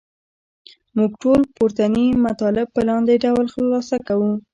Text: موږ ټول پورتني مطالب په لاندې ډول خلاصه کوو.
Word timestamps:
موږ 0.95 1.11
ټول 1.21 1.39
پورتني 1.55 2.05
مطالب 2.25 2.67
په 2.75 2.81
لاندې 2.89 3.13
ډول 3.25 3.45
خلاصه 3.53 3.97
کوو. 4.07 4.31